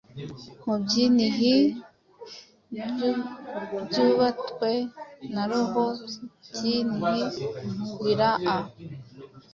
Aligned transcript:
Mubyinhi 0.65 1.55
byubatwe 3.87 4.71
na 5.33 5.43
Roho, 5.49 5.85
byinhi 6.53 7.15
biraa 8.03 8.57